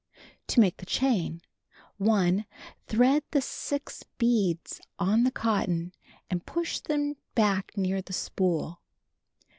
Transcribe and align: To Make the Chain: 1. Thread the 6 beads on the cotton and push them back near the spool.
To 0.47 0.59
Make 0.59 0.77
the 0.77 0.87
Chain: 0.87 1.41
1. 1.97 2.47
Thread 2.87 3.21
the 3.29 3.39
6 3.39 4.03
beads 4.17 4.81
on 4.97 5.25
the 5.25 5.29
cotton 5.31 5.93
and 6.27 6.43
push 6.43 6.79
them 6.79 7.17
back 7.35 7.77
near 7.77 8.01
the 8.01 8.11
spool. 8.13 8.81